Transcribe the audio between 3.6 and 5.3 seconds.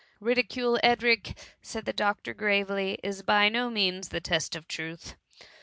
means the test of truth.